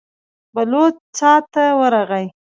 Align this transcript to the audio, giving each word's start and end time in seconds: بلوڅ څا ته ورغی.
بلوڅ 0.53 0.95
څا 1.17 1.31
ته 1.53 1.63
ورغی. 1.79 2.25